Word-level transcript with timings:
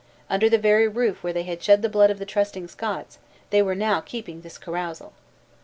Under 0.31 0.49
the 0.49 0.57
very 0.57 0.87
roof 0.87 1.21
where 1.21 1.31
they 1.31 1.43
had 1.43 1.61
shed 1.61 1.83
the 1.83 1.87
blood 1.87 2.09
of 2.09 2.17
the 2.17 2.25
trusting 2.25 2.67
Scots, 2.69 3.19
they 3.51 3.61
were 3.61 3.75
now 3.75 4.01
keeping 4.01 4.41
this 4.41 4.57
carousal! 4.57 5.13